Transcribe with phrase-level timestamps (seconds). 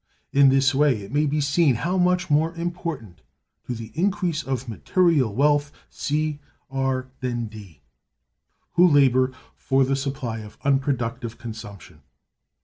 [0.33, 3.21] In this way it may be seen how much more important
[3.67, 6.39] to the increase of material wealth C
[6.71, 7.81] are than D,
[8.73, 12.01] who labor "for the supply of unproductive consumption."